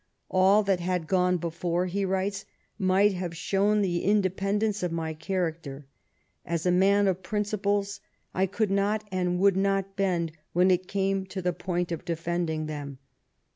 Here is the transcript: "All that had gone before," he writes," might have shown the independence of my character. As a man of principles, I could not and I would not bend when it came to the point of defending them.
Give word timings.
"All 0.31 0.63
that 0.63 0.79
had 0.79 1.05
gone 1.05 1.37
before," 1.37 1.85
he 1.85 2.05
writes," 2.05 2.43
might 2.79 3.13
have 3.13 3.37
shown 3.37 3.83
the 3.83 4.03
independence 4.03 4.81
of 4.81 4.91
my 4.91 5.13
character. 5.13 5.85
As 6.43 6.65
a 6.65 6.71
man 6.71 7.07
of 7.07 7.21
principles, 7.21 7.99
I 8.33 8.47
could 8.47 8.71
not 8.71 9.07
and 9.11 9.29
I 9.29 9.33
would 9.35 9.55
not 9.55 9.95
bend 9.95 10.31
when 10.53 10.71
it 10.71 10.87
came 10.87 11.27
to 11.27 11.41
the 11.43 11.53
point 11.53 11.91
of 11.91 12.03
defending 12.03 12.65
them. 12.65 12.97